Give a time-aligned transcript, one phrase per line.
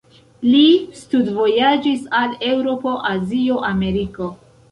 [0.45, 0.61] Li
[0.99, 4.33] studvojaĝis al Eŭropo, Azio, Ameriko.